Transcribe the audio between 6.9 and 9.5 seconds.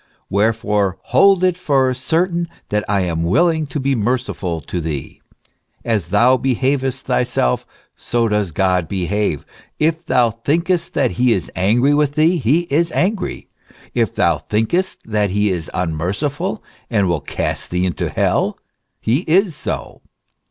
thyself, so does God behave.